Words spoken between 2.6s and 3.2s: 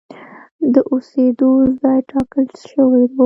شوی و.